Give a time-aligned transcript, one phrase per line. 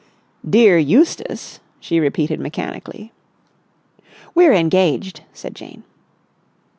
[0.43, 3.11] "'Dear Eustace!'" she repeated mechanically.
[4.33, 5.83] "We're engaged," said Jane.